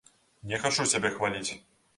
[0.53, 1.51] Не хачу сябе хваліць!